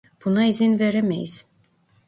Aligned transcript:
Buna 0.25 0.45
izin 0.45 0.79
veremeyiz. 0.79 1.45